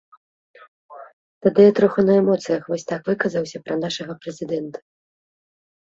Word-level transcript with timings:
Тады 1.47 1.61
я 1.69 1.75
троху 1.81 1.99
на 2.07 2.17
эмоцыях 2.23 2.63
вось 2.73 2.87
так 2.95 3.01
выказаўся 3.13 3.57
пра 3.71 3.75
нашага 3.87 4.13
прэзідэнта. 4.25 4.79